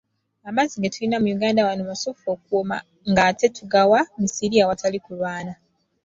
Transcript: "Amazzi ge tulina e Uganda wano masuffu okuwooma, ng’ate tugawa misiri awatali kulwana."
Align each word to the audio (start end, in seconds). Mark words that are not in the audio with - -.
"Amazzi 0.49 0.75
ge 0.81 0.91
tulina 0.93 1.17
e 1.21 1.33
Uganda 1.35 1.67
wano 1.67 1.83
masuffu 1.89 2.25
okuwooma, 2.35 2.77
ng’ate 3.09 3.47
tugawa 3.57 3.99
misiri 4.21 4.55
awatali 4.63 4.99
kulwana." 5.05 5.53